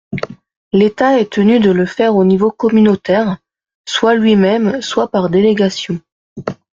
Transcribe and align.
L’État 0.73 1.19
est 1.19 1.31
tenu 1.33 1.59
de 1.59 1.69
le 1.69 1.85
faire 1.85 2.15
au 2.15 2.25
niveau 2.25 2.49
communautaire, 2.49 3.37
soit 3.87 4.15
lui-même 4.15 4.81
soit 4.81 5.11
par 5.11 5.29
délégation. 5.29 5.99